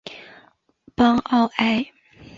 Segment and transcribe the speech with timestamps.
[0.95, 1.85] 邦奥埃。